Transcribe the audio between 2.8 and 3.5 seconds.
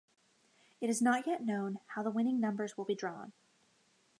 be drawn.